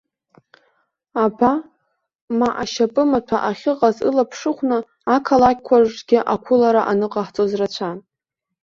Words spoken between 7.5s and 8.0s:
рацәан.